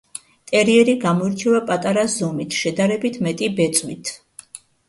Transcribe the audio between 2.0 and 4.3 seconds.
ზომით, შედარებით მეტი ბეწვით.